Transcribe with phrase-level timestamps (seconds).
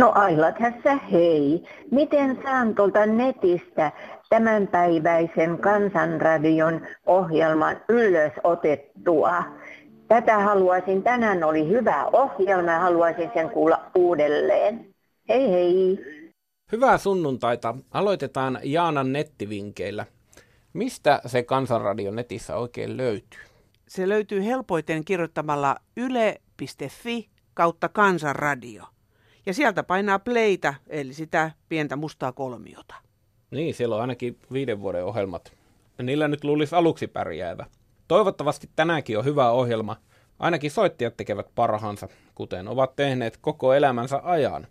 [0.00, 1.62] No Aila tässä hei.
[1.90, 3.92] Miten saan tuolta netistä
[4.28, 9.44] tämänpäiväisen Kansanradion ohjelman ylös otettua?
[10.08, 14.94] Tätä haluaisin, tänään oli hyvä ohjelma ja haluaisin sen kuulla uudelleen.
[15.28, 15.98] Hei hei!
[16.72, 17.74] Hyvää sunnuntaita.
[17.90, 20.06] Aloitetaan Jaanan nettivinkeillä.
[20.72, 23.40] Mistä se Kansanradion netissä oikein löytyy?
[23.88, 28.82] Se löytyy helpoiten kirjoittamalla yle.fi kautta Kansanradio.
[29.46, 32.94] Ja sieltä painaa playtä, eli sitä pientä mustaa kolmiota.
[33.50, 35.52] Niin, siellä on ainakin viiden vuoden ohjelmat.
[36.02, 37.66] Niillä nyt luulisi aluksi pärjäävä.
[38.08, 39.96] Toivottavasti tänäänkin on hyvä ohjelma.
[40.38, 44.66] Ainakin soittajat tekevät parhaansa, kuten ovat tehneet koko elämänsä ajan.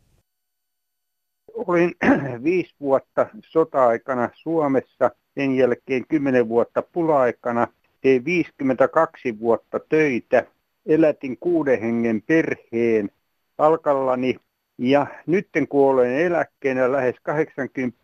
[1.53, 1.95] Olin
[2.43, 7.67] viisi vuotta sota-aikana Suomessa, sen jälkeen kymmenen vuotta pula-aikana,
[8.01, 10.45] tein 52 vuotta töitä,
[10.85, 13.09] elätin kuuden hengen perheen
[13.57, 14.35] palkallani
[14.79, 17.99] ja nyt kun olen eläkkeenä lähes 80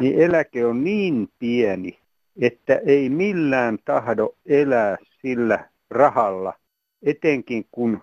[0.00, 1.98] niin eläke on niin pieni,
[2.40, 6.54] että ei millään tahdo elää sillä rahalla,
[7.02, 8.02] etenkin kun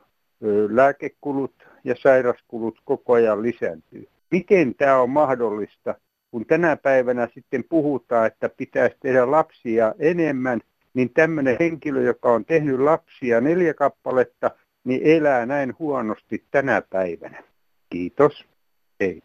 [0.69, 4.07] lääkekulut ja sairaskulut koko ajan lisääntyy.
[4.31, 5.95] Miten tämä on mahdollista,
[6.31, 10.61] kun tänä päivänä sitten puhutaan, että pitäisi tehdä lapsia enemmän,
[10.93, 14.51] niin tämmöinen henkilö, joka on tehnyt lapsia neljä kappaletta,
[14.83, 17.52] niin elää näin huonosti tänä päivänä.
[17.93, 18.45] Kiitos.
[18.99, 19.21] Hei.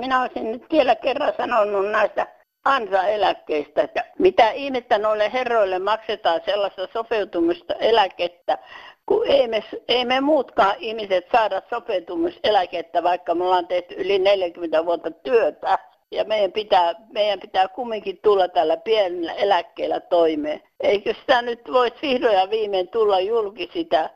[0.00, 2.26] Minä olisin nyt vielä kerran sanonut näistä
[2.64, 8.58] ansa-eläkkeistä, että mitä ihmettä noille herroille maksetaan sellaista sopeutumista eläkettä,
[9.06, 14.84] kun ei me, ei me muutkaan ihmiset saada sopeutumiseläkettä, vaikka me ollaan tehty yli 40
[14.84, 15.78] vuotta työtä.
[16.10, 20.62] Ja meidän pitää, meidän pitää kumminkin tulla tällä pienellä eläkkeellä toimeen.
[20.80, 24.10] Eikö sitä nyt voisi vihdoin ja viimein tulla julki sitä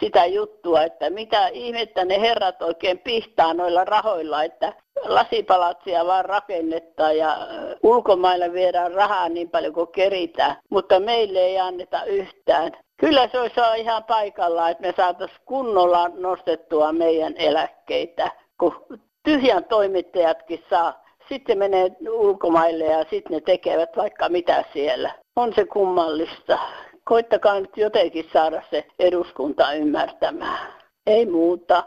[0.00, 4.72] sitä juttua, että mitä ihmettä ne herrat oikein pihtaa noilla rahoilla, että
[5.04, 7.36] lasipalatsia vaan rakennetaan ja
[7.82, 12.72] ulkomaille viedään rahaa niin paljon kuin keritään, mutta meille ei anneta yhtään.
[12.96, 18.30] Kyllä se olisi ihan paikallaan, että me saataisiin kunnolla nostettua meidän eläkkeitä,
[18.60, 18.86] kun
[19.24, 21.06] tyhjän toimittajatkin saa.
[21.28, 25.10] Sitten menee ulkomaille ja sitten ne tekevät vaikka mitä siellä.
[25.36, 26.58] On se kummallista
[27.06, 30.72] koittakaa nyt jotenkin saada se eduskunta ymmärtämään.
[31.06, 31.84] Ei muuta.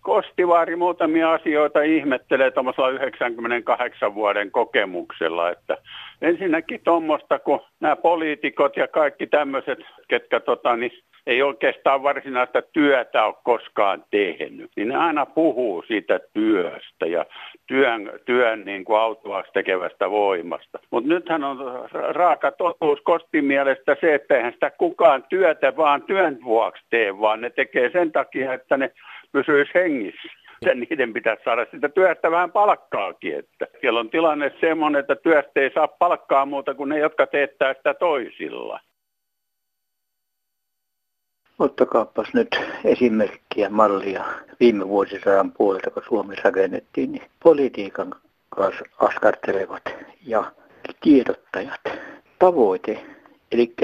[0.00, 5.50] Kostivaari muutamia asioita ihmettelee tuommoisella 98 vuoden kokemuksella.
[5.50, 5.76] Että
[6.22, 9.78] ensinnäkin tuommoista, kun nämä poliitikot ja kaikki tämmöiset,
[10.08, 10.92] ketkä tota, niin
[11.26, 17.26] ei oikeastaan varsinaista työtä ole koskaan tehnyt, niin ne aina puhuu siitä työstä ja
[17.66, 20.78] työn, työn niin kuin autuaksi tekevästä voimasta.
[20.90, 21.58] Mutta nythän on
[22.08, 27.40] raaka totuus Kostin mielestä se, että eihän sitä kukaan työtä vaan työn vuoksi tee, vaan
[27.40, 28.90] ne tekee sen takia, että ne
[29.32, 30.28] pysyisi hengissä.
[30.64, 33.38] Ja niiden pitäisi saada sitä työstä vähän palkkaakin.
[33.38, 37.74] Että siellä on tilanne semmoinen, että työstä ei saa palkkaa muuta kuin ne, jotka teettää
[37.74, 38.80] sitä toisilla.
[41.58, 44.24] Ottakaapas nyt esimerkkiä, mallia
[44.60, 48.14] viime vuosisadan puolelta, kun Suomi rakennettiin, niin politiikan
[48.50, 49.82] kanssa askartelevat
[50.26, 50.52] ja
[51.00, 51.80] tiedottajat.
[52.38, 53.06] Tavoite,
[53.52, 53.74] eli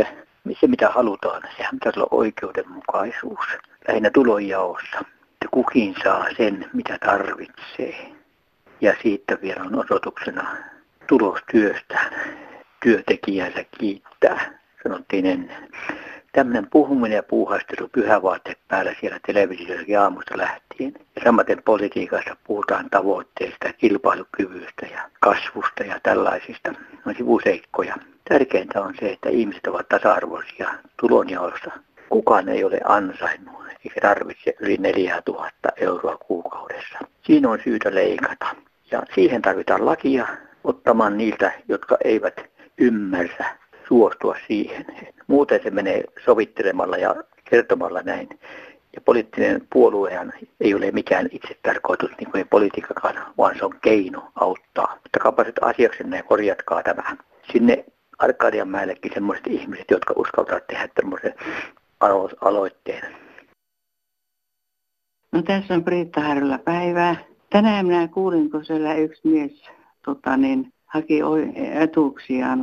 [0.60, 3.46] se mitä halutaan, sehän pitäisi olla oikeudenmukaisuus,
[3.88, 4.98] lähinnä tulonjaossa.
[4.98, 8.12] Että kukin saa sen, mitä tarvitsee.
[8.80, 10.56] Ja siitä vielä on osoituksena
[11.06, 12.14] tulostyöstään.
[12.82, 15.68] Työntekijänsä kiittää, sanottiin ennen
[16.32, 20.92] tämmöinen puhuminen ja puuhastelu pyhävaatteet päällä siellä televisiossa aamusta lähtien.
[21.16, 26.74] Ja samaten politiikassa puhutaan tavoitteista, kilpailukyvystä ja kasvusta ja tällaisista
[27.06, 27.96] on sivuseikkoja.
[28.28, 31.70] Tärkeintä on se, että ihmiset ovat tasa-arvoisia tulonjaosta.
[32.08, 36.98] Kukaan ei ole ansainnut eikä tarvitse yli 4000 euroa kuukaudessa.
[37.22, 38.46] Siinä on syytä leikata.
[38.90, 40.26] Ja siihen tarvitaan lakia
[40.64, 42.40] ottamaan niiltä, jotka eivät
[42.78, 43.56] ymmärrä
[43.92, 44.86] suostua siihen.
[45.26, 47.14] Muuten se menee sovittelemalla ja
[47.50, 48.28] kertomalla näin.
[48.94, 54.32] Ja poliittinen puoluehan ei ole mikään itse tarkoitus, niin kuin politiikakaan, vaan se on keino
[54.34, 54.98] auttaa.
[55.06, 57.16] Ottakaapa nyt asiaksenne ja korjatkaa tämä.
[57.52, 57.84] Sinne
[58.18, 61.34] Arkadianmäellekin sellaiset ihmiset, jotka uskaltavat tehdä tämmöisen
[62.00, 63.16] alo- aloitteen.
[65.32, 67.16] No tässä on Priitta Harjula päivää.
[67.50, 69.64] Tänään minä kuulin, kun siellä yksi mies
[70.04, 71.20] tota niin, haki
[71.80, 72.60] etuuksiaan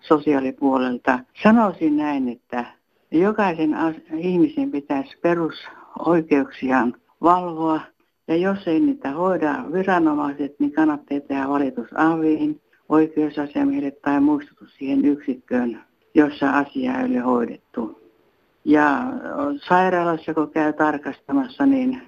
[0.00, 1.18] sosiaalipuolelta.
[1.42, 2.64] Sanoisin näin, että
[3.10, 3.76] jokaisen
[4.18, 7.80] ihmisen pitäisi perusoikeuksiaan valvoa.
[8.28, 15.04] Ja jos ei niitä hoida viranomaiset, niin kannattaa tehdä valitus aviin, oikeusasiamiehelle tai muistutus siihen
[15.04, 15.80] yksikköön,
[16.14, 18.00] jossa asia ei ole hoidettu.
[18.64, 19.02] Ja
[19.68, 22.02] sairaalassa, kun käy tarkastamassa, niin,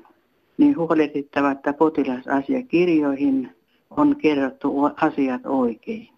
[0.58, 3.50] niin huolehdittava, että potilasasiakirjoihin
[3.96, 6.08] on kerrottu asiat oikein.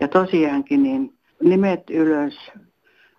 [0.00, 2.34] Ja tosiaankin niin nimet ylös,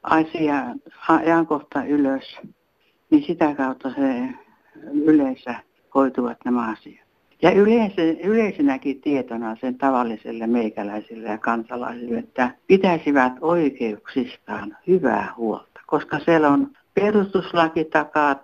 [0.04, 0.64] asia,
[1.08, 2.38] ajankohta ylös,
[3.10, 4.30] niin sitä kautta se
[4.92, 5.56] yleensä
[5.96, 7.08] hoituvat nämä asiat.
[7.42, 16.20] Ja yleensä, yleisenäkin tietona sen tavalliselle meikäläisille ja kansalaisille, että pitäisivät oikeuksistaan hyvää huolta, koska
[16.20, 18.36] siellä on perustuslaki takaa,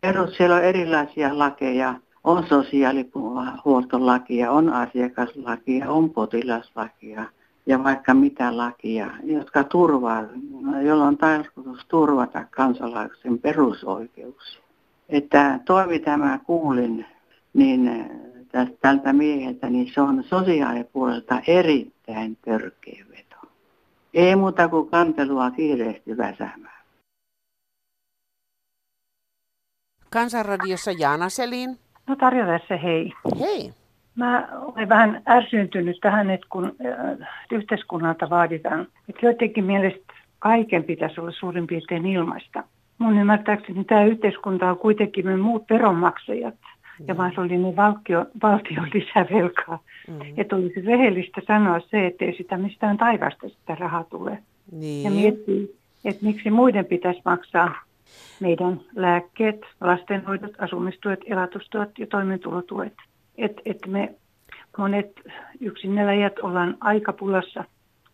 [0.00, 1.94] perus, siellä on erilaisia lakeja,
[2.24, 7.24] on sosiaalihuoltolakia, on asiakaslakia, on potilaslakia
[7.66, 10.24] ja vaikka mitä lakia, jotka turvaa,
[10.82, 14.60] jolla on tarkoitus turvata kansalaisen perusoikeuksia.
[15.08, 17.06] Että toimi tämä kuulin
[17.52, 18.10] niin
[18.48, 23.36] tästä, tältä mieheltä, niin se on sosiaalipuolelta erittäin törkeä veto.
[24.14, 26.80] Ei muuta kuin kantelua kiireesti väsämään.
[30.10, 31.89] Kansanradiossa Jaana Selin.
[32.10, 33.12] No Tarja tässä, hei.
[33.40, 33.72] Hei.
[34.14, 41.20] Mä olen vähän ärsyntynyt tähän, että kun äh, yhteiskunnalta vaaditaan, että joidenkin mielestä kaiken pitäisi
[41.20, 42.64] olla suurin piirtein ilmaista.
[42.98, 46.54] Mun ymmärtääkseni tämä yhteiskunta on kuitenkin me muut veronmaksajat
[47.08, 49.78] ja vaan se oli niin valtio, valtion lisävelkaa.
[50.08, 50.34] Mm-hmm.
[50.36, 54.38] Että olisi rehellistä sanoa se, että ei sitä mistään taivasta sitä rahaa tule.
[54.72, 55.04] Niin.
[55.04, 57.74] Ja miettii, että miksi muiden pitäisi maksaa
[58.40, 62.92] meidän lääkkeet, lastenhoidot, asumistuet, elatustuet ja toimeentulotuet.
[63.38, 64.14] Että et me
[64.78, 65.20] monet
[65.60, 67.64] yksinneläjät ollaan aika pulassa.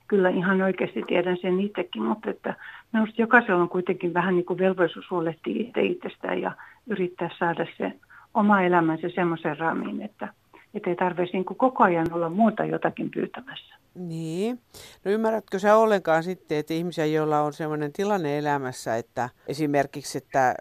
[0.08, 2.54] Kyllä ihan oikeasti tiedän sen itsekin, mutta että
[2.92, 6.52] minusta jokaisella on kuitenkin vähän niin kuin velvollisuus huolehtia itse itsestään ja
[6.86, 7.92] yrittää saada se
[8.34, 10.28] oma elämänsä semmoisen raamiin, että
[10.76, 13.76] että ei tarvitsisi niin koko ajan olla muuta jotakin pyytämässä.
[13.94, 14.60] Niin.
[15.04, 20.54] No ymmärrätkö sä ollenkaan sitten, että ihmisiä, joilla on sellainen tilanne elämässä, että esimerkiksi, että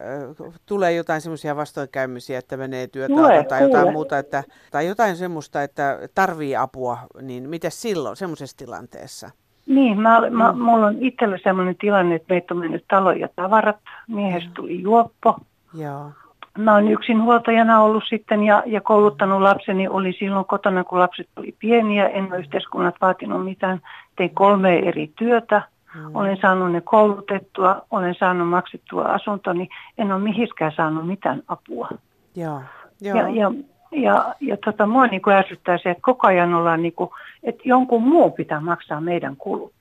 [0.66, 3.14] tulee jotain semmoisia vastoinkäymisiä, että menee työtä
[3.50, 9.30] tai jotain muuta, että, tai jotain semmoista, että tarvii apua, niin mitä silloin semmoisessa tilanteessa?
[9.66, 10.60] Niin, mä, mä, mm.
[10.60, 15.36] mulla on itsellä sellainen tilanne, että meitä on mennyt talo ja tavarat, miehestä tuli juoppo.
[15.74, 16.12] Joo
[16.58, 19.88] mä oon yksinhuoltajana ollut sitten ja, ja kouluttanut lapseni.
[19.88, 22.08] Oli silloin kotona, kun lapset oli pieniä.
[22.08, 23.82] En ole yhteiskunnat vaatinut mitään.
[24.16, 25.62] Tein kolme eri työtä.
[25.96, 26.16] Mm.
[26.16, 29.70] Olen saanut ne koulutettua, olen saanut maksettua asuntoni.
[29.98, 31.90] En ole mihinkään saanut mitään apua.
[32.36, 32.62] Joo,
[33.02, 33.18] joo.
[33.18, 33.52] Ja, ja,
[33.92, 37.10] ja, ja tota, mua niin kuin ärsyttää se, että koko ajan ollaan, niin kuin,
[37.44, 39.74] että jonkun muun pitää maksaa meidän kulut.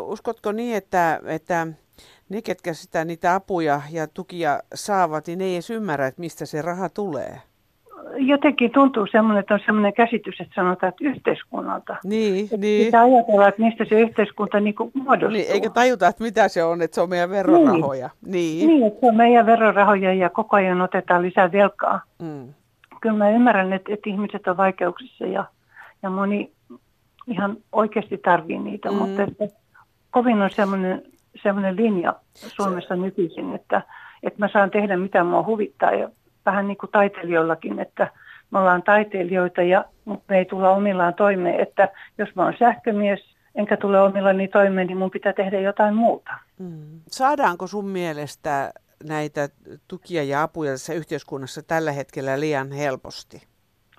[0.00, 1.66] Uskotko niin, että, että
[2.30, 6.46] ne, ketkä sitä niitä apuja ja tukia saavat, niin ne ei edes ymmärrä, että mistä
[6.46, 7.40] se raha tulee.
[8.16, 11.96] Jotenkin tuntuu semmoinen, että on semmoinen käsitys, että sanotaan, että yhteiskunnalta.
[12.04, 12.84] Niin, että niin.
[12.86, 15.28] Pitää ajatella, että mistä se yhteiskunta niin kuin muodostuu.
[15.28, 18.10] Niin, eikä tajuta, että mitä se on, että se on meidän verorahoja.
[18.26, 18.66] Niin, niin.
[18.66, 22.00] niin että se on meidän verorahoja ja koko ajan otetaan lisää velkaa.
[22.22, 22.54] Mm.
[23.00, 25.44] Kyllä mä ymmärrän, että, että ihmiset on vaikeuksissa ja,
[26.02, 26.52] ja moni
[27.26, 28.96] ihan oikeasti tarvii niitä, mm.
[28.96, 29.48] mutta että
[30.10, 31.02] kovin on semmoinen
[31.42, 33.00] semmoinen linja Suomessa se...
[33.00, 33.82] nykyisin, että,
[34.22, 36.08] että mä saan tehdä mitä mua huvittaa ja
[36.46, 38.10] vähän niin kuin taiteilijoillakin, että
[38.50, 41.88] me ollaan taiteilijoita ja mutta me ei tulla omillaan toimeen, että
[42.18, 43.20] jos mä oon sähkömies
[43.54, 46.30] enkä tule omillani toimeen, niin mun pitää tehdä jotain muuta.
[46.58, 47.00] Mm.
[47.06, 48.72] Saadaanko sun mielestä
[49.04, 49.48] näitä
[49.88, 53.49] tukia ja apuja tässä yhteiskunnassa tällä hetkellä liian helposti?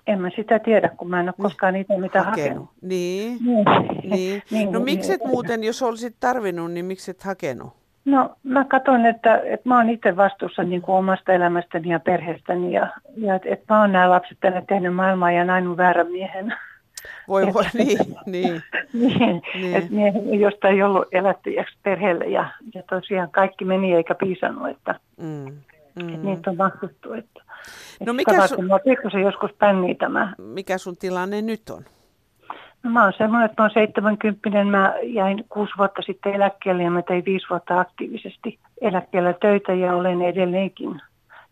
[0.06, 1.42] En mä sitä tiedä, kun mä en ole niin.
[1.42, 2.48] koskaan niitä mitä hakenut.
[2.48, 2.68] hakenut.
[2.82, 3.38] Niin.
[3.44, 3.64] niin.
[4.10, 4.42] niin.
[4.50, 4.72] niin.
[4.72, 7.72] No miksi et muuten, jos olisit tarvinnut, niin miksi et hakenut?
[8.04, 12.72] No mä katson, että, että mä oon itse vastuussa niin kuin omasta elämästäni ja perheestäni
[12.72, 16.54] ja, ja että, että mä oon nämä lapset tänne tehnyt maailmaa ja näin väärän miehen.
[17.28, 18.62] Voi voi, niin, niin.
[18.92, 19.76] niin, niin.
[19.76, 24.94] että miehen, josta ei ollut elättäjäksi perheelle ja, ja tosiaan kaikki meni eikä piisannut, että,
[25.16, 25.56] mm.
[25.94, 26.08] Mm.
[26.08, 27.12] että niitä on vastattu.
[27.12, 27.42] Että,
[28.06, 28.64] No mikä sun...
[28.66, 30.34] Mä joskus pänniä tämä.
[30.38, 31.84] Mikä sun tilanne nyt on?
[32.82, 36.90] No mä oon semmoinen, että mä oon 70 mä jäin kuusi vuotta sitten eläkkeelle ja
[36.90, 41.00] mä tein viisi vuotta aktiivisesti eläkkeellä töitä ja olen edelleenkin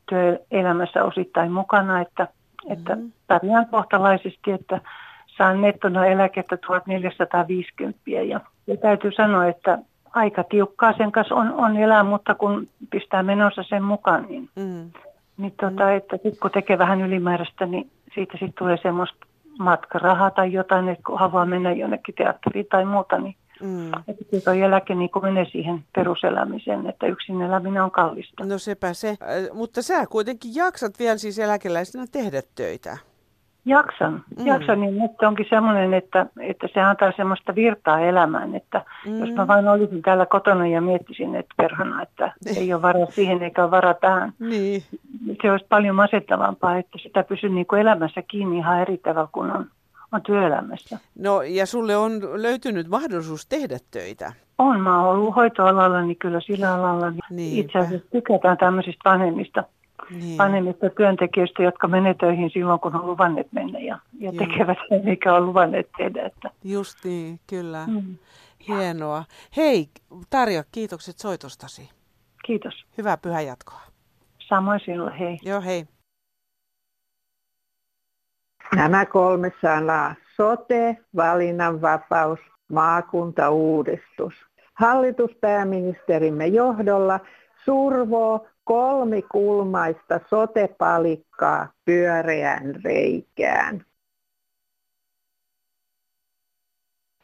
[0.09, 2.73] työelämässä osittain mukana, että, mm-hmm.
[2.73, 4.80] että pärjään kohtalaisesti, että
[5.26, 9.78] saan nettona eläkettä 1450 ja, ja täytyy sanoa, että
[10.12, 14.90] aika tiukkaa sen kanssa on, on elää, mutta kun pistää menossa sen mukaan, niin mm.
[15.37, 15.97] Niin tota, mm.
[15.97, 19.26] että sit kun tekee vähän ylimääräistä, niin siitä sitten tulee semmoista
[19.59, 23.90] matkarahaa tai jotain, että kun haluaa mennä jonnekin teatteriin tai muuta, niin Mm.
[24.09, 28.45] Että tuo eläke niin menee siihen peruselämiseen, että yksin eläminen on kallista.
[28.45, 29.09] No sepä se.
[29.09, 29.17] Äh,
[29.52, 32.99] mutta sä kuitenkin jaksat vielä siis eläkeläisenä tehdä töitä.
[33.64, 34.25] Jaksan.
[34.38, 34.47] Mm.
[34.47, 39.19] Jaksan, niin nyt onkin semmoinen, että, että se antaa semmoista virtaa elämään, että mm.
[39.19, 43.43] jos mä vain olisin täällä kotona ja miettisin, että perhana, että ei ole varaa siihen
[43.43, 44.33] eikä ole varaa tähän.
[44.38, 44.83] Niin.
[45.43, 49.50] Se olisi paljon masentavampaa, että sitä pysyy niin kuin elämässä kiinni ihan eri tavalla kuin
[49.50, 49.67] on,
[50.12, 50.99] on työelämässä.
[51.19, 52.12] No ja sulle on
[52.43, 54.33] löytynyt mahdollisuus tehdä töitä.
[54.59, 59.64] On, mä oon ollut hoitoalalla, niin kyllä sillä alalla niin itse asiassa tykätään tämmöisistä vanhemmista
[60.11, 60.38] niin.
[60.38, 65.35] vanhemmista työntekijöistä, jotka menee töihin silloin, kun on luvanneet mennä ja, ja tekevät sen, mikä
[65.35, 66.23] on luvanneet tehdä.
[66.26, 66.50] Että.
[66.64, 67.87] Just niin, kyllä.
[67.87, 68.17] Mm.
[68.69, 69.25] Hienoa.
[69.57, 69.88] Hei
[70.31, 71.90] Tarja, kiitokset soitostasi.
[72.47, 72.85] Kiitos.
[72.99, 73.81] Hyvää pyhäjatkoa.
[74.49, 75.38] Samoin sinulle, hei.
[75.43, 75.85] Joo, hei.
[78.76, 80.14] Nämä kolme sanaa.
[80.37, 82.38] Sote, valinnanvapaus,
[82.73, 84.35] maakuntauudistus.
[84.75, 87.21] Hallituspääministerimme johdolla
[87.64, 93.85] survoo kolmikulmaista sotepalikkaa pyöreään reikään.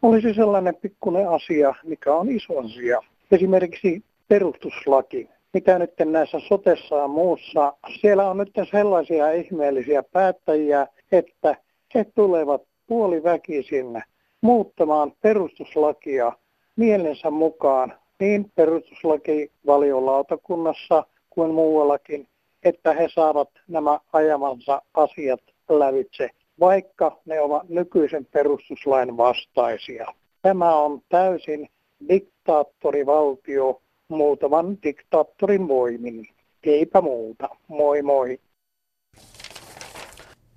[0.02, 3.00] Olisi sellainen pikkuinen asia, mikä on iso asia.
[3.30, 5.28] Esimerkiksi perustuslaki.
[5.52, 11.56] Mitä nyt näissä sotessa ja muussa, siellä on nyt sellaisia ihmeellisiä päättäjiä, että
[11.94, 14.02] he tulevat puoliväkisin
[14.40, 16.32] muuttamaan perustuslakia
[16.76, 22.28] mielensä mukaan niin perustuslakivaliolautakunnassa kuin muuallakin,
[22.62, 30.06] että he saavat nämä ajamansa asiat lävitse, vaikka ne ovat nykyisen perustuslain vastaisia.
[30.42, 31.68] Tämä on täysin
[32.08, 36.28] diktaattorivaltio muutaman diktaattorin voimin.
[36.64, 37.48] Eipä muuta.
[37.68, 38.40] Moi moi.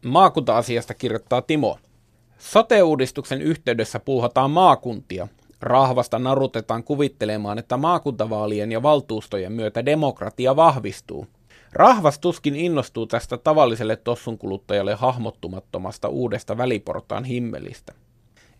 [0.06, 1.78] Maakunta-asiasta kirjoittaa Timo.
[2.38, 5.28] Sote-uudistuksen yhteydessä puuhataan maakuntia–
[5.62, 11.28] Rahvasta narutetaan kuvittelemaan, että maakuntavaalien ja valtuustojen myötä demokratia vahvistuu.
[11.74, 17.94] Rahvas tuskin innostuu tästä tavalliselle tossunkuluttajalle hahmottumattomasta uudesta väliportaan himmelistä.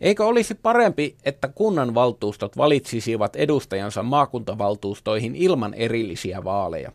[0.00, 6.92] Eikö olisi parempi, että kunnan valtuustot valitsisivat edustajansa maakuntavaltuustoihin ilman erillisiä vaaleja?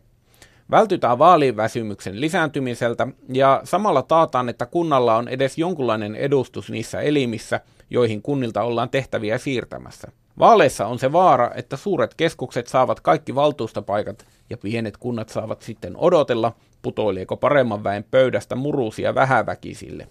[0.70, 7.60] Vältytään vaaliväsymyksen lisääntymiseltä ja samalla taataan, että kunnalla on edes jonkunlainen edustus niissä elimissä,
[7.90, 10.08] joihin kunnilta ollaan tehtäviä siirtämässä.
[10.38, 15.96] Vaaleissa on se vaara, että suuret keskukset saavat kaikki valtuustopaikat ja pienet kunnat saavat sitten
[15.96, 16.52] odotella,
[16.82, 20.08] putoileeko paremman väen pöydästä murusia vähäväkisille.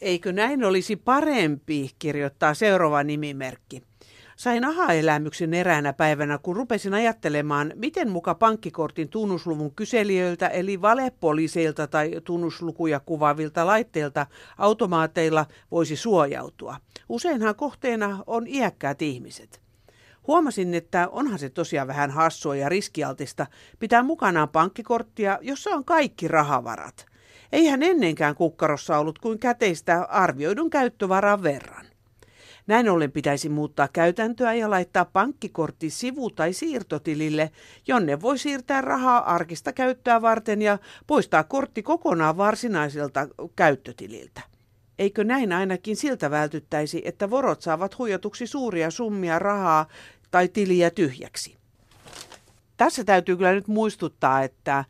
[0.00, 3.82] Eikö näin olisi parempi, kirjoittaa seuraava nimimerkki.
[4.40, 12.10] Sain aha-elämyksen eräänä päivänä, kun rupesin ajattelemaan, miten muka pankkikortin tunnusluvun kyselijöiltä eli valepoliiseilta tai
[12.24, 14.26] tunnuslukuja kuvaavilta laitteilta
[14.58, 16.76] automaateilla voisi suojautua.
[17.08, 19.60] Useinhan kohteena on iäkkäät ihmiset.
[20.26, 23.46] Huomasin, että onhan se tosiaan vähän hassua ja riskialtista
[23.78, 27.06] pitää mukanaan pankkikorttia, jossa on kaikki rahavarat.
[27.52, 31.89] Eihän ennenkään kukkarossa ollut kuin käteistä arvioidun käyttövaran verran.
[32.70, 37.50] Näin ollen pitäisi muuttaa käytäntöä ja laittaa pankkikortti sivu- tai siirtotilille,
[37.86, 44.40] jonne voi siirtää rahaa arkista käyttöä varten ja poistaa kortti kokonaan varsinaiselta käyttötililtä.
[44.98, 49.86] Eikö näin ainakin siltä vältyttäisi, että vorot saavat huijatuksi suuria summia rahaa
[50.30, 51.56] tai tiliä tyhjäksi?
[52.76, 54.84] Tässä täytyy kyllä nyt muistuttaa, että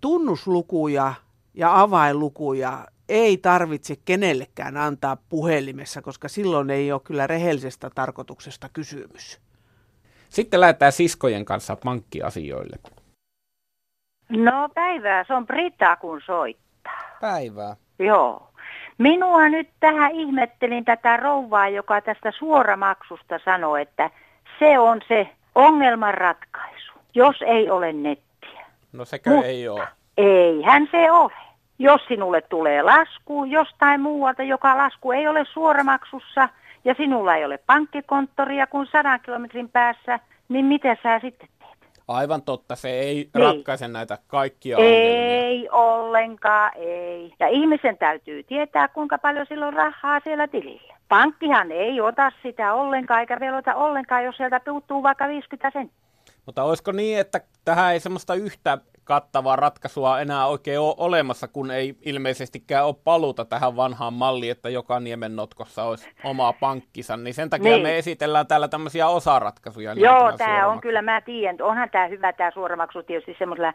[0.00, 1.14] tunnuslukuja
[1.54, 9.40] ja avainlukuja ei tarvitse kenellekään antaa puhelimessa, koska silloin ei ole kyllä rehellisestä tarkoituksesta kysymys.
[10.28, 12.76] Sitten lähdetään siskojen kanssa pankkiasioille.
[14.28, 17.00] No päivää, se on Brita kun soittaa.
[17.20, 17.76] Päivää.
[17.98, 18.50] Joo.
[18.98, 24.10] Minua nyt tähän ihmettelin tätä rouvaa, joka tästä suoramaksusta sanoi, että
[24.58, 28.66] se on se ongelman ratkaisu, jos ei ole nettiä.
[28.92, 29.88] No sekö Mut, ei ole?
[30.16, 31.47] Eihän se ole.
[31.78, 36.48] Jos sinulle tulee lasku jostain muualta, joka lasku ei ole suoramaksussa
[36.84, 41.78] ja sinulla ei ole pankkikonttoria kuin sadan kilometrin päässä, niin mitä sä sitten teet?
[42.08, 43.30] Aivan totta, se ei niin.
[43.34, 45.72] ratkaise näitä kaikkia Ei ongelmia.
[45.72, 47.34] ollenkaan, ei.
[47.40, 50.94] Ja ihmisen täytyy tietää, kuinka paljon sillä on rahaa siellä tilillä.
[51.08, 56.07] Pankkihan ei ota sitä ollenkaan eikä velota ollenkaan, jos sieltä puuttuu vaikka 50 senttiä.
[56.48, 61.70] Mutta olisiko niin, että tähän ei semmoista yhtä kattavaa ratkaisua enää oikein ole olemassa, kun
[61.70, 67.34] ei ilmeisestikään ole paluuta tähän vanhaan malliin, että joka niemen notkossa olisi oma pankkisa, niin
[67.34, 67.82] sen takia niin.
[67.82, 69.94] me esitellään täällä tämmöisiä osaratkaisuja.
[69.94, 73.72] Niin Joo, tämä on kyllä, mä tiedän, onhan tämä hyvä tämä suoramaksu tietysti semmoisella,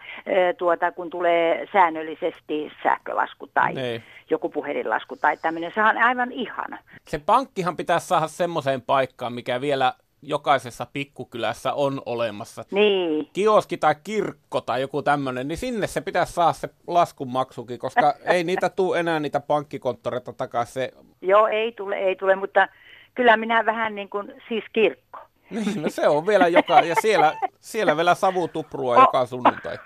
[0.57, 4.03] tuota, kun tulee säännöllisesti sähkölasku tai niin.
[4.29, 6.77] joku puhelinlasku tai tämmöinen, se on aivan ihana.
[7.07, 12.65] Se pankkihan pitäisi saada semmoiseen paikkaan, mikä vielä jokaisessa pikkukylässä on olemassa.
[12.71, 13.29] Niin.
[13.33, 18.43] Kioski tai kirkko tai joku tämmöinen, niin sinne se pitäisi saada se laskunmaksukin, koska ei
[18.43, 20.73] niitä tule enää niitä pankkikonttoreita takaisin.
[20.73, 20.91] Se...
[21.21, 22.67] Joo, ei tule, ei tule, mutta
[23.15, 25.19] kyllä minä vähän niin kuin, siis kirkko.
[25.49, 29.01] Niin, no se on vielä joka, ja siellä, siellä vielä savutuprua oh.
[29.01, 29.77] joka sunnuntai.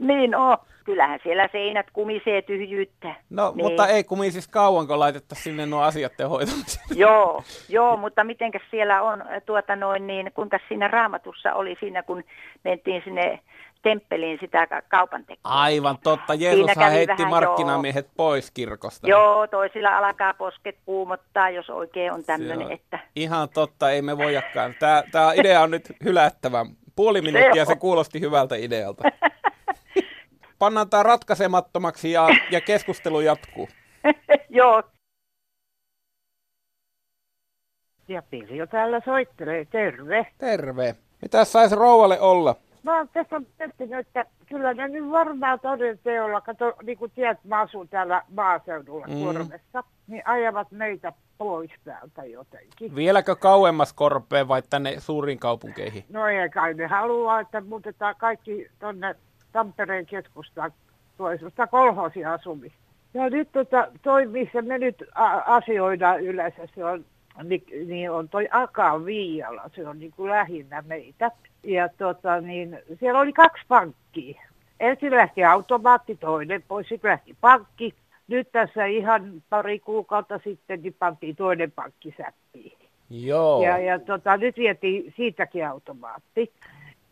[0.00, 0.58] niin on.
[0.84, 3.14] Kyllähän siellä seinät kumisee tyhjyyttä.
[3.30, 3.66] No, niin.
[3.66, 6.98] mutta ei kumisisi kauan, kun laitetta sinne nuo asiat hoitamiseen.
[7.04, 12.24] joo, joo, mutta mitenkäs siellä on, tuota noin, niin kuinka siinä raamatussa oli siinä, kun
[12.64, 13.40] mentiin sinne
[13.84, 15.52] temppeliin sitä kaupan tekoa.
[15.52, 16.34] Aivan totta.
[16.34, 18.12] Jeesushan heitti markkinamiehet joo.
[18.16, 19.08] pois kirkosta.
[19.08, 22.72] Joo, toisilla alkaa posket kuumottaa, jos oikein on tämmöinen.
[22.72, 22.98] Että...
[23.16, 24.74] Ihan totta, ei me voijakaan.
[24.78, 26.66] Tämä, tämä idea on nyt hylättävä.
[26.96, 29.04] Puoli minuuttia se, se kuulosti hyvältä idealta.
[30.58, 33.68] Pannaan tämä ratkaisemattomaksi ja, ja keskustelu jatkuu.
[34.48, 34.82] Joo.
[38.08, 39.64] Ja Pirjo täällä soittelee.
[39.64, 40.26] Terve.
[40.38, 40.94] Terve.
[41.22, 42.56] Mitä saisi rouvalle olla?
[42.82, 47.44] Mä oon tässä miettinyt, että kyllä ne nyt varmaan toden teolla, kato, niin kuin tiedät,
[47.44, 49.24] mä asun täällä maaseudulla mm.
[49.24, 52.94] Korvessa, niin ajavat meitä pois täältä jotenkin.
[52.94, 56.04] Vieläkö kauemmas korpeen vai tänne suuriin kaupunkeihin?
[56.08, 59.16] No ei kai ne haluaa, että muutetaan kaikki tonne
[59.54, 60.72] Tampereen keskustaan
[61.16, 62.78] toisesta kolhosia asumista.
[63.14, 65.04] Ja nyt tota, toi, missä me nyt
[65.46, 67.04] asioidaan yleensä, se on,
[67.44, 71.30] niin, niin on toi Akaan Viiala, se on niin kuin lähinnä meitä.
[71.62, 74.42] Ja tota, niin, siellä oli kaksi pankkia.
[74.80, 77.94] Ensin lähti automaatti, toinen pois, sitten lähti pankki.
[78.28, 82.78] Nyt tässä ihan pari kuukautta sitten niin pantiin toinen pankki säppiin.
[83.10, 83.62] Joo.
[83.64, 86.52] Ja, ja tota, nyt vietiin siitäkin automaatti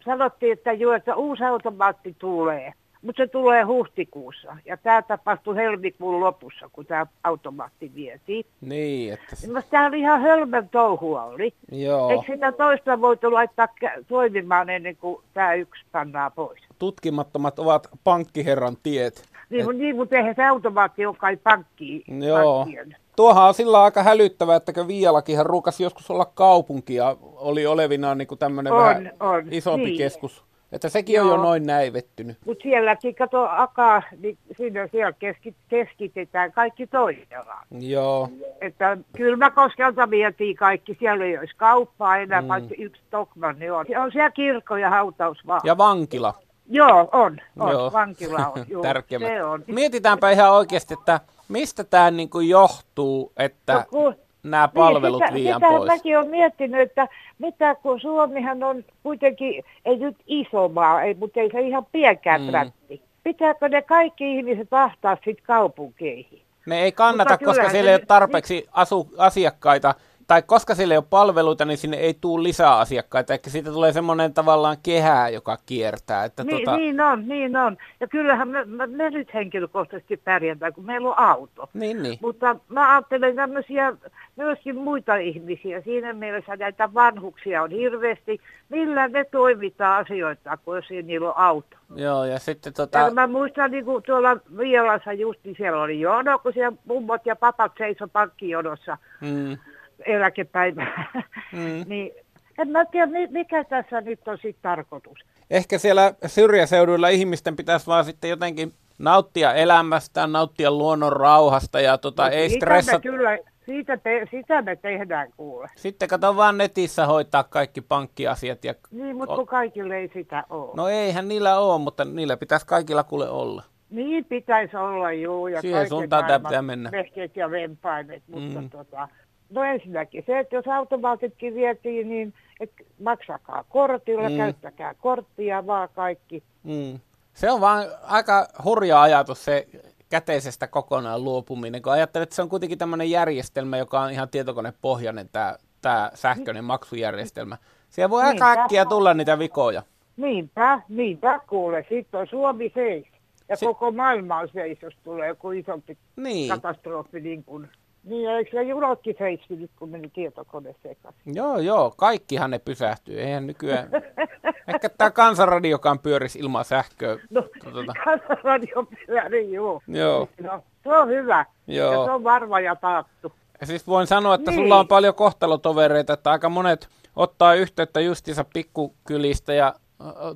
[0.05, 4.57] sanottiin, että joo, että uusi automaatti tulee, mutta se tulee huhtikuussa.
[4.65, 8.47] Ja tämä tapahtui helmikuun lopussa, kun tämä automaatti vietiin.
[8.61, 9.37] Niin, että...
[9.71, 11.55] Tämä oli ihan hölmön touhua oli.
[11.73, 12.11] Joo.
[12.11, 13.69] Eikö sitä toista voitu laittaa
[14.09, 16.61] toimimaan ennen kuin tämä yksi pannaan pois?
[16.79, 19.25] Tutkimattomat ovat pankkiherran tiet.
[19.51, 19.77] Niin, Et...
[19.77, 22.23] niin mutta eihän se automaatti ole kai pankkiin.
[22.25, 22.59] Joo.
[22.59, 22.97] Pankkien.
[23.17, 28.29] Tuohan on sillä aika hälyttävää, että Viialakinhan ruukasi joskus olla kaupunki ja oli olevinaan niin
[28.39, 29.45] tämmöinen vähän on.
[29.51, 29.99] isompi niin.
[29.99, 30.45] keskus.
[30.73, 31.25] Että sekin Joo.
[31.25, 32.39] on jo noin näivettynyt.
[32.47, 37.67] Mutta sielläkin, kato, Aka, niin siinä siellä keskit, keskitetään kaikki toisellaan.
[37.71, 38.29] Joo.
[38.61, 42.49] Että Kylmäkoskelta vietiin kaikki, siellä ei olisi kauppaa enää, mm.
[42.49, 43.87] paitsi yksi Tokman, niin on.
[44.03, 45.61] On siellä kirkko ja hautaus vaan.
[45.65, 46.35] Ja vankila.
[46.69, 47.41] Joo, on.
[47.59, 47.73] on.
[47.73, 47.93] Joo.
[47.93, 48.65] Vankila on.
[48.69, 48.83] Joo,
[49.19, 49.65] se on.
[49.67, 55.21] Mietitäänpä ihan oikeasti, että Mistä tämä niin kuin johtuu, että no, kun, nämä niin, palvelut
[55.21, 55.87] niin, sitä, liian sitä pois?
[55.87, 61.41] Mäkin olen miettinyt, että mitä kun Suomihan on kuitenkin, ei nyt iso maa, ei, mutta
[61.41, 62.99] ei se ihan pienkään mm.
[63.25, 66.43] Pitääkö ne kaikki ihmiset ahtaa sitten kaupunkeihin?
[66.67, 69.95] Ne ei kannata, koska siellä ei ole tarpeeksi asu, asiakkaita
[70.33, 73.93] tai koska sillä ei ole palveluita, niin sinne ei tule lisää asiakkaita, eikä siitä tulee
[73.93, 76.25] semmoinen tavallaan kehää, joka kiertää.
[76.25, 76.77] Että niin, tota...
[76.77, 77.77] niin on, niin on.
[78.01, 81.69] Ja kyllähän me, me, me nyt henkilökohtaisesti pärjätään, kun meillä on auto.
[81.75, 82.19] Niin, niin.
[82.23, 83.93] Mutta mä ajattelen tämmöisiä
[84.37, 85.81] myöskin muita ihmisiä.
[85.81, 88.41] Siinä mielessä näitä vanhuksia on hirveästi.
[88.69, 91.77] Millä ne toimitaan asioita, kun jos niillä on auto?
[91.95, 92.99] Joo, ja sitten tota...
[92.99, 97.27] Ja mä muistan niin kuin tuolla Violassa just, niin siellä oli jono, kun siellä mummot
[97.27, 98.99] ja papat seisoi pankkijonossa.
[99.21, 99.59] Mm
[100.07, 101.13] eläkepäivää.
[101.53, 101.85] Mm.
[101.89, 102.13] niin
[102.59, 105.19] en mä tiedä, mikä tässä nyt on sitten tarkoitus.
[105.51, 112.23] Ehkä siellä syrjäseuduilla ihmisten pitäisi vaan sitten jotenkin nauttia elämästä, nauttia luonnon rauhasta ja tota,
[112.23, 113.01] no, ei stressata.
[113.01, 115.69] Kyllä, siitä te, sitä me tehdään kuule.
[115.77, 118.65] Sitten kato vaan netissä hoitaa kaikki pankkiasiat.
[118.65, 118.75] Ja...
[118.91, 120.71] Niin, mutta kun kaikille ei sitä ole.
[120.77, 123.63] No eihän niillä ole, mutta niillä pitäisi kaikilla kuule olla.
[123.91, 125.49] Niin pitäisi olla, joo.
[125.49, 126.91] Ja Siihen suuntaan pitää mennä.
[126.93, 128.71] Vehkeet ja vempaimet, mutta mm.
[128.71, 129.09] tota,
[129.53, 134.37] No ensinnäkin se, että jos automaatitkin vietiin, niin et maksakaa kortilla, mm.
[134.37, 136.43] käyttäkää korttia vaan kaikki.
[136.63, 137.01] Mm.
[137.35, 139.67] Se on vaan aika hurja ajatus se
[140.11, 145.29] käteisestä kokonaan luopuminen, kun ajattelet, että se on kuitenkin tämmöinen järjestelmä, joka on ihan tietokonepohjainen,
[145.33, 147.57] tämä, tämä sähköinen maksujärjestelmä.
[147.91, 148.47] Siellä voi niinpä.
[148.47, 149.83] aika äkkiä tulla niitä vikoja.
[150.17, 151.87] Niinpä, niinpä kuule.
[151.89, 153.07] Sitten on Suomi seis.
[153.49, 156.49] Ja si- koko maailma on seis, jos tulee joku isompi niin.
[156.49, 157.69] katastrofi niin kuin
[158.05, 159.17] niin, eikö se junotkin
[159.49, 161.35] nyt, kun meni tietokone sekaisin?
[161.35, 163.21] Joo, joo, kaikkihan ne pysähtyy.
[163.21, 163.89] Eihän nykyään...
[164.75, 167.19] Ehkä tämä kansanradiokaan pyörisi ilman sähköä.
[167.31, 167.93] No, tuota...
[168.05, 169.83] kansanradio pyörii, joo.
[169.89, 170.29] Joo.
[170.41, 171.47] No, se on hyvä.
[171.67, 171.93] Joo.
[171.93, 173.33] Ja se on varma ja taattu.
[173.61, 174.61] Ja siis voin sanoa, että niin.
[174.61, 179.75] sulla on paljon kohtalotovereita, että aika monet ottaa yhteyttä justiinsa pikkukylistä ja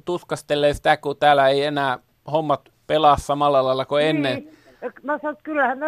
[0.05, 1.99] tuskastelee sitä, kun täällä ei enää
[2.33, 4.17] hommat pelaa samalla lailla kuin niin.
[4.17, 4.56] ennen
[5.03, 5.87] mä sanon, että kyllähän ne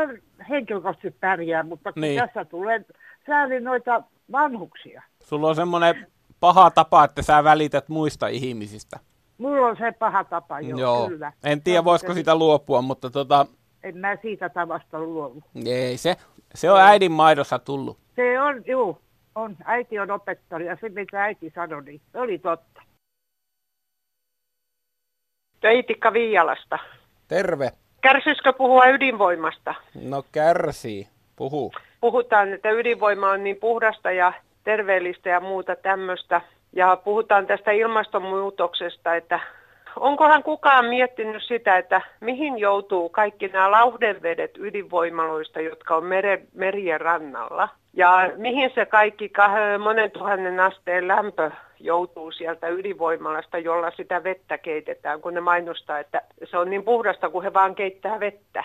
[0.49, 2.21] henkilökohtaisesti pärjää, mutta kun niin.
[2.21, 2.85] tässä tulee
[3.27, 5.03] sääli noita vanhuksia.
[5.23, 6.07] Sulla on semmoinen
[6.41, 8.99] paha tapa, että sä välität muista ihmisistä.
[9.39, 11.09] Mulla on se paha tapa, joo, Joo.
[11.09, 11.33] kyllä.
[11.45, 13.47] En tiedä, voisiko sitä luopua, mutta tota,
[13.83, 15.43] En mä siitä tavasta luovu.
[15.67, 16.17] ei se.
[16.55, 17.99] Se on äidin maidossa tullut.
[18.17, 19.01] Se on, juu,
[19.35, 19.57] on.
[19.65, 22.83] Äiti on opettaja ja se mitä äiti sanoi, niin oli totta.
[25.63, 26.79] Eitikka Viialasta.
[27.29, 27.73] Terve.
[28.01, 29.75] Kärsyisikö puhua ydinvoimasta?
[30.03, 31.09] No kärsii.
[31.37, 31.73] Puhu.
[32.01, 34.33] Puhutaan, että ydinvoima on niin puhdasta ja
[34.65, 36.41] terveellistä ja muuta tämmöistä.
[36.73, 39.41] Ja puhutaan tästä ilmastonmuutoksesta, että
[40.01, 47.01] onkohan kukaan miettinyt sitä, että mihin joutuu kaikki nämä lauhdevedet ydinvoimaloista, jotka on mere, merien
[47.01, 47.69] rannalla.
[47.93, 54.59] Ja mihin se kaikki kah- monen tuhannen asteen lämpö joutuu sieltä ydinvoimalasta, jolla sitä vettä
[54.59, 58.65] keitetään, kun ne mainostaa, että se on niin puhdasta, kun he vaan keittää vettä.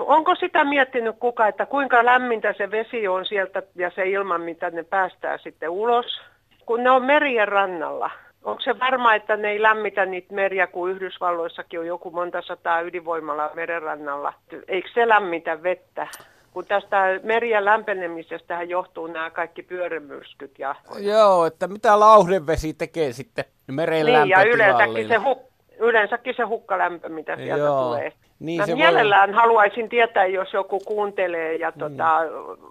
[0.00, 4.70] Onko sitä miettinyt kuka, että kuinka lämmintä se vesi on sieltä ja se ilman, mitä
[4.70, 6.20] ne päästää sitten ulos,
[6.66, 8.10] kun ne on merien rannalla?
[8.44, 12.80] Onko se varma, että ne ei lämmitä niitä meriä, kun Yhdysvalloissakin on joku monta sataa
[12.80, 14.32] ydinvoimalaa merenrannalla?
[14.68, 16.06] Eikö se lämmitä vettä?
[16.52, 23.44] Kun tästä merien lämpenemisestä johtuu nämä kaikki pyörämyrskyt ja Joo, että mitä lauhdevesi tekee sitten
[23.66, 25.38] meren niin, ja yleensäkin se, huk,
[25.78, 27.82] yleensäkin se hukkalämpö, mitä sieltä Joo.
[27.82, 28.12] tulee.
[28.40, 32.20] Niin Mä se voi- mielellään haluaisin tietää, jos joku kuuntelee ja tota,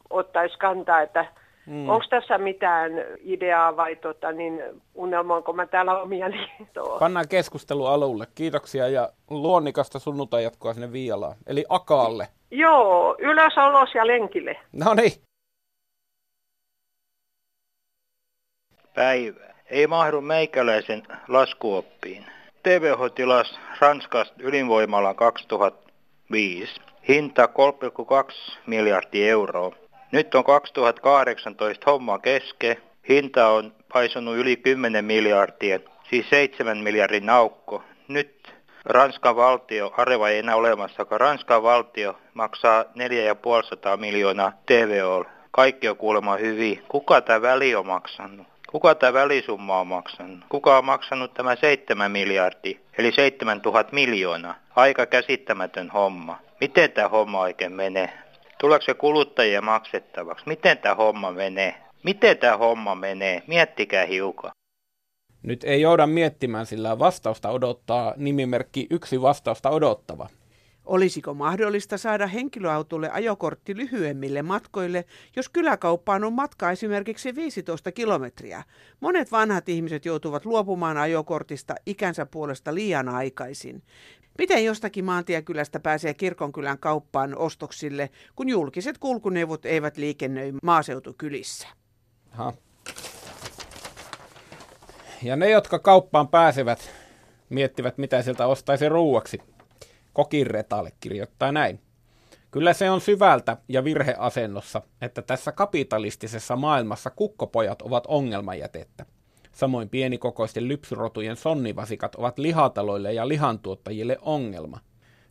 [0.10, 1.26] ottaisi kantaa, että
[1.68, 1.90] Mm.
[1.90, 4.64] onko tässä mitään ideaa vai tota, niin,
[4.96, 7.00] unelmoinko mä täällä omia liittoa.
[7.00, 8.28] Pannaan keskustelu alulle.
[8.36, 12.28] Kiitoksia ja luonnikasta sunnuntai jatkoa sinne Viialaan, eli Akaalle.
[12.52, 14.58] Joo, ylös, alos ja lenkille.
[14.74, 15.12] No niin.
[18.96, 19.48] Päivä.
[19.70, 22.26] Ei mahdu meikäläisen laskuoppiin.
[22.64, 26.82] TVH tilas Ranskasta ydinvoimalla 2005.
[27.08, 27.52] Hinta 3,2
[28.66, 29.87] miljardia euroa.
[30.12, 32.78] Nyt on 2018 homma keske.
[33.10, 37.84] Hinta on paisunut yli 10 miljardia, siis 7 miljardin aukko.
[38.08, 38.54] Nyt
[38.86, 45.26] Ranskan valtio, Areva ei enää olemassakaan, Ranskan valtio maksaa 4,5 miljoonaa TVO.
[45.52, 46.84] Kaikki on kuulemma hyvin.
[46.88, 48.48] Kuka tämä väli on maksanut?
[48.68, 50.40] Kuka tämä välisumma on maksanut?
[50.50, 54.56] Kuka on maksanut tämä 7 miljardia, eli 7 000 miljoonaa?
[54.76, 56.40] Aika käsittämätön homma.
[56.62, 58.27] Miten tämä homma oikein menee?
[58.60, 60.48] Tuleeko se kuluttajien maksettavaksi?
[60.48, 61.76] Miten tämä homma menee?
[62.04, 63.44] Miten tämä homma menee?
[63.48, 64.52] Miettikää hiukan.
[65.44, 70.30] Nyt ei jouda miettimään, sillä vastausta odottaa nimimerkki yksi vastausta odottava.
[70.86, 78.64] Olisiko mahdollista saada henkilöautolle ajokortti lyhyemmille matkoille, jos kyläkauppaan on matka esimerkiksi 15 kilometriä?
[79.00, 83.84] Monet vanhat ihmiset joutuvat luopumaan ajokortista ikänsä puolesta liian aikaisin.
[84.38, 91.68] Miten jostakin maantiekylästä pääsee kirkonkylän kauppaan ostoksille, kun julkiset kulkuneuvot eivät liikennöi maaseutukylissä?
[92.32, 92.54] Aha.
[95.24, 96.92] Ja ne, jotka kauppaan pääsevät,
[97.50, 99.40] miettivät, mitä sieltä ostaisi ruuaksi.
[100.14, 101.80] Kokiretalle kirjoittaa näin.
[102.52, 109.06] Kyllä se on syvältä ja virheasennossa, että tässä kapitalistisessa maailmassa kukkopojat ovat ongelmajätettä.
[109.58, 114.80] Samoin pienikokoisten lypsyrotujen sonnivasikat ovat lihataloille ja lihantuottajille ongelma.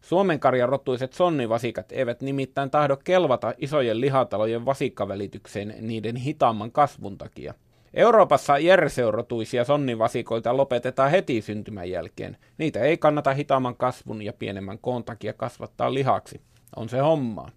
[0.00, 7.54] Suomen karjarotuiset sonnivasikat eivät nimittäin tahdo kelvata isojen lihatalojen vasikkavälitykseen niiden hitaamman kasvun takia.
[7.94, 12.36] Euroopassa järseurotuisia sonnivasikoita lopetetaan heti syntymän jälkeen.
[12.58, 16.40] Niitä ei kannata hitaamman kasvun ja pienemmän koon takia kasvattaa lihaksi.
[16.76, 17.50] On se hommaa.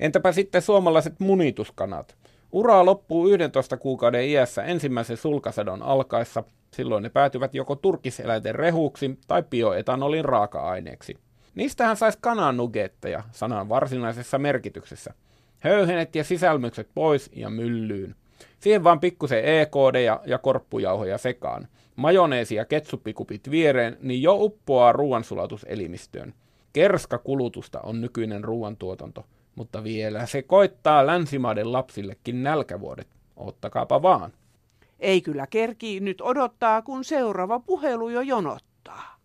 [0.00, 2.21] Entäpä sitten suomalaiset munituskanat?
[2.52, 6.44] Ura loppuu 11 kuukauden iässä ensimmäisen sulkasadon alkaessa.
[6.70, 11.16] Silloin ne päätyvät joko turkiseläinten rehuksi tai bioetanolin raaka-aineeksi.
[11.54, 15.14] Niistähän saisi kananugetteja sanan varsinaisessa merkityksessä.
[15.58, 18.14] Höyhenet ja sisälmykset pois ja myllyyn.
[18.60, 21.68] Siihen vaan pikkusen EKD ja, ja korppujauhoja sekaan.
[21.96, 26.34] Majoneesi ja ketsuppikupit viereen, niin jo uppoaa ruoansulatuselimistöön.
[26.72, 29.24] Kerskakulutusta on nykyinen ruoantuotanto,
[29.56, 33.08] mutta vielä se koittaa länsimaiden lapsillekin nälkävuodet.
[33.36, 34.32] Ottakaapa vaan.
[35.00, 39.16] Ei kyllä kerki nyt odottaa, kun seuraava puhelu jo jonottaa.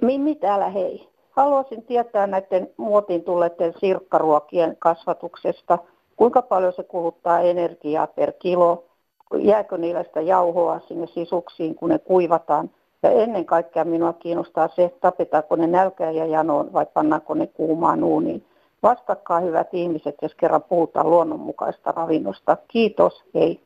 [0.00, 1.08] Mimmi täällä hei.
[1.30, 5.78] Haluaisin tietää näiden muotiin tulleiden sirkkaruokien kasvatuksesta.
[6.16, 8.84] Kuinka paljon se kuluttaa energiaa per kilo?
[9.38, 12.70] Jääkö niillä sitä jauhoa sinne sisuksiin, kun ne kuivataan?
[13.02, 18.04] Ja ennen kaikkea minua kiinnostaa se, tapetaanko ne nälkään ja janoon vai pannaanko ne kuumaan
[18.04, 18.44] uuniin.
[18.82, 22.56] Vastatkaa hyvät ihmiset, jos kerran puhutaan luonnonmukaista ravinnosta.
[22.68, 23.60] Kiitos, hei.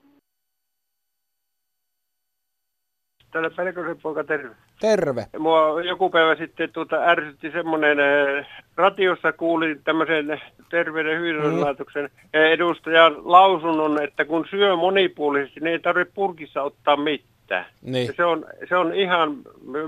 [3.33, 4.55] Täällä Pelkosen poika, terve.
[4.81, 5.26] Terve.
[5.38, 12.40] Mua joku päivä sitten tuota, ärsytti semmoinen, äh, ratiossa kuulin tämmöisen terveyden hyvinvointilaitoksen mm.
[12.40, 17.66] edustajan lausunnon, että kun syö monipuolisesti, niin ei tarvitse purkissa ottaa mitään.
[17.83, 18.07] Niin.
[18.07, 19.37] Ja Se, on, se on ihan,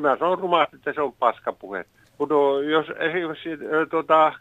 [0.00, 1.84] mä sanon rumasti, että se on paskapuhe.
[2.18, 4.32] Kun tuo, jos esimerkiksi äh, tuota,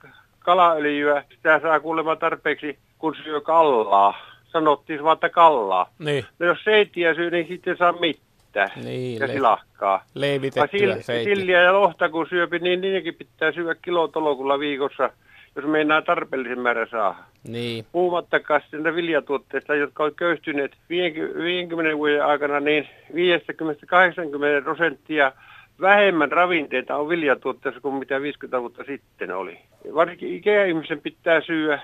[0.52, 4.18] kalaöljyä, sitä saa kuulemma tarpeeksi, kun syö kallaa.
[4.46, 5.90] Sanottiin vaan, että kallaa.
[6.00, 6.26] Niin.
[6.40, 8.70] No jos seitiä syy, niin sitten saa mitään.
[8.84, 10.04] Niin, ja le- silakkaa.
[10.14, 11.36] Leivitettyä Vai seitiä.
[11.36, 15.10] silliä ja lohta kun syöpi, niin niidenkin pitää syödä kilotolokulla viikossa,
[15.56, 17.16] jos meinaa tarpeellisen määrän saada.
[17.48, 17.86] Niin.
[17.92, 25.32] Puhumattakaan sitten viljatuotteista, jotka on köyhtyneet 50 50 vuoden aikana, niin 50-80 prosenttia
[25.82, 29.60] vähemmän ravinteita on viljatuotteissa kuin mitä 50 vuotta sitten oli.
[29.96, 31.82] Varsinkin ikäihmisen pitää syödä,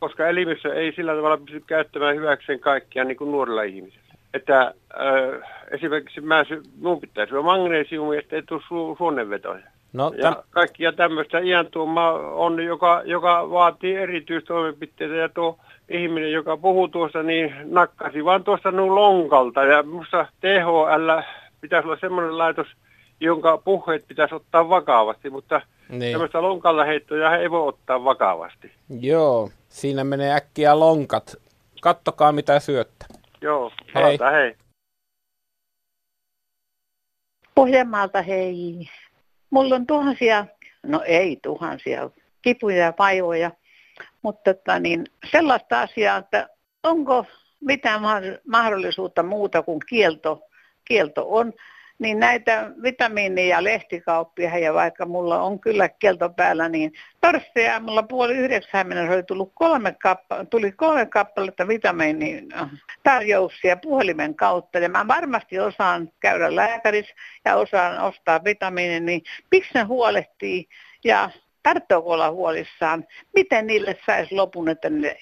[0.00, 4.04] koska elimessä ei sillä tavalla pysty käyttämään hyväkseen kaikkia niin kuin nuorilla ihmisillä.
[4.34, 9.74] Että äh, esimerkiksi mä sy- mun pitää syödä magnesiumia, ettei tule su- suonenvetoja.
[9.94, 15.58] No, Ja täm, kaikkia tämmöistä iäntuomaa on, joka, joka vaatii erityistoimenpiteitä ja tuo
[15.88, 19.64] ihminen, joka puhuu tuosta, niin nakkasi vaan tuosta nuo lonkalta.
[19.64, 21.10] Ja minusta THL
[21.60, 22.66] pitäisi olla semmoinen laitos,
[23.20, 26.12] jonka puheet pitäisi ottaa vakavasti, mutta niin.
[26.12, 28.72] tämmöistä lonkalla heittoja he ei voi ottaa vakavasti.
[29.00, 31.36] Joo, siinä menee äkkiä lonkat.
[31.80, 33.06] Kattokaa mitä syötte.
[33.40, 34.02] Joo, Hei.
[34.02, 34.56] palataan, hei.
[37.54, 38.88] Pohjanmaalta hei.
[39.50, 40.46] Mulla on tuhansia,
[40.82, 42.10] no ei tuhansia,
[42.42, 43.50] kipuja ja vaivoja,
[44.22, 46.48] mutta tota, niin, sellaista asiaa, että
[46.82, 47.24] onko
[47.60, 50.40] mitään mahdoll- mahdollisuutta muuta kuin kielto,
[50.84, 51.52] kielto on,
[51.98, 58.02] niin näitä vitamiini- ja lehtikauppia, ja vaikka mulla on kyllä kielto päällä, niin torstai mulla
[58.02, 65.08] puoli yhdeksän mennessä oli tullut kolme kappa, tuli kolme kappaletta vitamiinitarjouksia puhelimen kautta, ja mä
[65.08, 70.68] varmasti osaan käydä lääkärissä ja osaan ostaa vitamiinin, niin miksi ne huolehtii,
[71.04, 71.30] ja
[71.62, 73.04] tarvitseeko olla huolissaan,
[73.34, 75.16] miten niille saisi lopun, että ne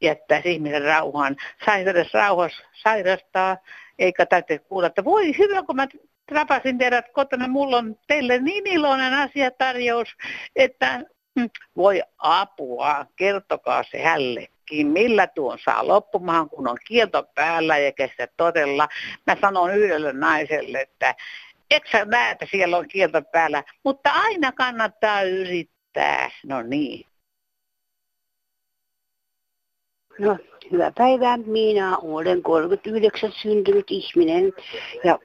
[0.00, 1.36] jättäisi ihmisen rauhaan.
[1.64, 3.56] Saisi edes rauhassa sairastaa,
[3.98, 5.86] eikä täytyy kuulla, että voi hyvä, kun mä
[6.32, 10.08] tapasin teidät kotona, mulla on teille niin iloinen asiatarjous,
[10.56, 11.00] että
[11.40, 18.08] hm, voi apua, kertokaa se hällekin, millä tuon saa loppumaan, kun on kielto päällä eikä
[18.08, 18.88] sitä todella.
[19.26, 21.14] Mä sanon yhdelle naiselle, että
[21.70, 26.30] eikö sä näe, että siellä on kielto päällä, mutta aina kannattaa yrittää.
[26.46, 27.06] No niin.
[30.18, 30.38] No,
[30.72, 31.36] hyvää päivää.
[31.36, 34.52] Minä olen 39 syntynyt ihminen
[35.04, 35.18] ja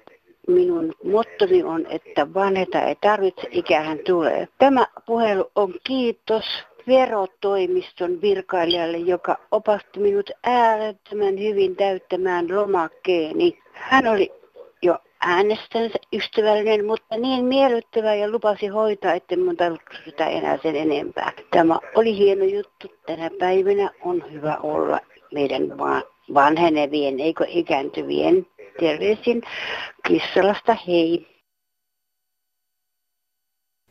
[0.48, 4.48] minun mottoni on, että vanheta ei tarvitse, ikähän tulee.
[4.60, 6.46] Tämä puhelu on kiitos
[6.88, 13.60] verotoimiston virkailijalle, joka opasti minut äärettömän hyvin täyttämään lomakkeeni.
[13.74, 14.32] Hän oli
[14.82, 20.76] jo äänestänsä ystävällinen, mutta niin miellyttävä ja lupasi hoitaa, että minun tarvitse sitä enää sen
[20.76, 21.32] enempää.
[21.52, 22.88] Tämä oli hieno juttu.
[23.06, 25.00] Tänä päivänä on hyvä olla
[25.34, 26.02] meidän va-
[26.34, 28.46] vanhenevien, eikö ikääntyvien.
[28.80, 29.42] Terveisin
[30.08, 31.28] Kissalasta, hei.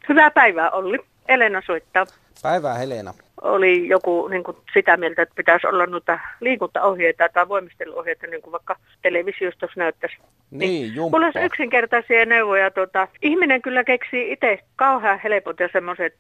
[0.08, 0.98] Hyvää päivää Olli.
[1.28, 2.06] Elena soittaa.
[2.42, 3.14] Päivää Helena.
[3.42, 8.52] Oli joku niin kuin sitä mieltä, että pitäisi olla noita liikuntaohjeita tai voimisteluohjeita, niin kuin
[8.52, 10.16] vaikka televisiosta jos näyttäisi.
[10.50, 11.20] Niin, Mulla jumppaa.
[11.20, 12.70] olisi yksinkertaisia neuvoja.
[12.70, 16.14] Tuota, ihminen kyllä keksii itse kauhean helpot ja semmoiset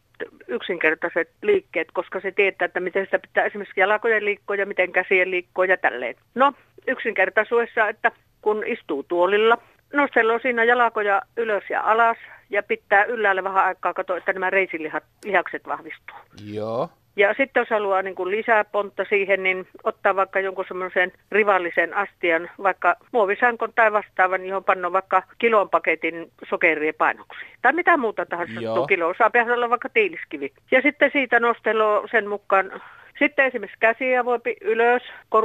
[0.48, 5.30] yksinkertaiset liikkeet, koska se tietää, että miten sitä pitää esimerkiksi jalkojen liikkua ja miten käsien
[5.30, 6.14] liikkua ja tälleen.
[6.34, 6.52] No,
[6.86, 9.58] yksinkertaisuudessa, että kun istuu tuolilla,
[9.92, 12.16] nostellaan siinä jalkoja ylös ja alas
[12.50, 16.16] ja pitää ylhäällä vähän aikaa katsoa, että nämä reisilihakset vahvistuu.
[16.52, 16.88] Joo.
[17.16, 21.94] Ja sitten jos haluaa niin kuin lisää pontta siihen, niin ottaa vaikka jonkun semmoisen rivallisen
[21.94, 27.40] astian, vaikka muovisankon tai vastaavan, johon panna vaikka kilon paketin sokeria painoksi.
[27.62, 28.74] Tai mitä muuta tahansa Joo.
[28.74, 29.14] tuo kilo.
[29.18, 30.52] Saa olla vaikka tiiliskivi.
[30.70, 32.82] Ja sitten siitä nosteloo sen mukaan.
[33.18, 35.02] Sitten esimerkiksi käsiä voi ylös,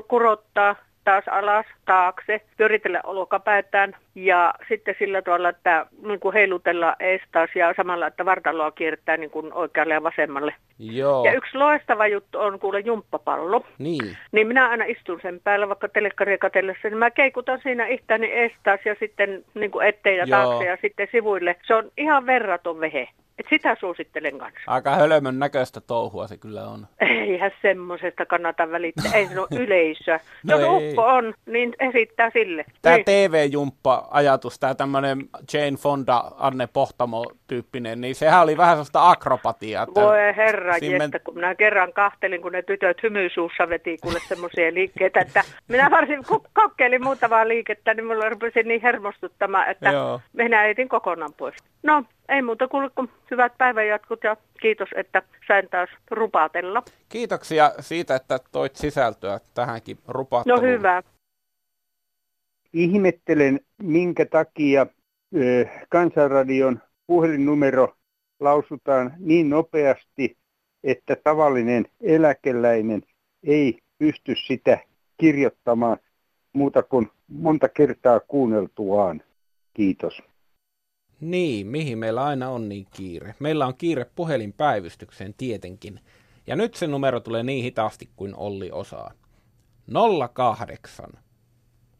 [0.08, 7.50] kurottaa, taas alas, taakse, pyöritellä olkapäätään ja sitten sillä tavalla, että niin kuin heilutella eestaas
[7.56, 10.56] ja samalla, että vartaloa kiertää niin kuin oikealle ja vasemmalle.
[10.80, 11.26] Joo.
[11.26, 13.66] Ja yksi loistava juttu on kuule jumppapallo.
[13.78, 14.18] Niin.
[14.32, 18.80] Niin minä aina istun sen päällä vaikka telekkaria katsellessa, niin mä keikutan siinä itseäni eestaas
[18.86, 20.40] ja sitten niin kuin eteen ja Joo.
[20.40, 21.56] taakse ja sitten sivuille.
[21.68, 23.08] Se on ihan verraton vehe.
[23.39, 24.60] Et sitä suosittelen kanssa.
[24.67, 26.88] Aika hölmön näköistä touhua se kyllä on.
[27.00, 29.12] Eihän semmoisesta kannata välittää.
[29.13, 30.20] Ei se ole yleisö.
[30.44, 30.89] No Jos ei.
[30.89, 32.65] uppo on, niin esittää sille.
[32.82, 33.06] Tämä Niin.
[33.06, 35.17] TV-jumppa-ajatus, tämä tämmöinen
[35.54, 39.88] Jane Fonda, Anne Pohtamo-tyyppinen, niin sehän oli vähän sellaista akrobatiaa.
[39.96, 44.74] Voi herra siinä jettä, kun minä kerran kahtelin, kun ne tytöt hymysuussa veti kuule semmoisia
[44.74, 50.22] liikkeitä, että minä varsin ku- kokeilin muutamaa liikettä, niin mulla rupesi niin hermostuttamaan, että Joo.
[50.34, 51.56] minä etin kokonaan pois.
[51.84, 56.84] No, ei muuta kuule kuin hyvät päivänjatkot ja kiitos, että sain taas rupatella.
[57.10, 60.63] Kiitoksia siitä, että toit sisältöä tähänkin No rupatteluun.
[60.63, 61.03] hyvä.
[62.73, 64.86] Ihmettelen, minkä takia
[65.36, 67.95] ö, Kansanradion puhelinnumero
[68.39, 70.38] lausutaan niin nopeasti,
[70.84, 73.03] että tavallinen eläkeläinen
[73.43, 74.79] ei pysty sitä
[75.17, 75.97] kirjoittamaan
[76.53, 79.23] muuta kuin monta kertaa kuunneltuaan.
[79.73, 80.23] Kiitos.
[81.21, 83.36] Niin, mihin meillä aina on niin kiire?
[83.39, 85.99] Meillä on kiire puhelinpäivystykseen tietenkin.
[86.47, 89.12] Ja nyt se numero tulee niin hitaasti kuin Olli osaa.
[90.34, 91.10] 08